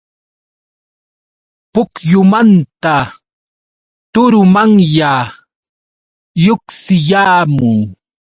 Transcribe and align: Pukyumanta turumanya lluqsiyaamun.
Pukyumanta 1.73 2.97
turumanya 4.13 5.13
lluqsiyaamun. 6.43 7.77